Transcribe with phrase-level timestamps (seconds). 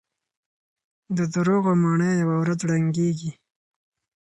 [1.17, 3.31] د دروغو ماڼۍ يوه ورځ ړنګېږي.